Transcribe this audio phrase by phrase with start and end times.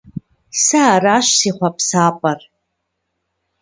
[0.63, 2.39] Сэ аращ си хъуапсапӀэр!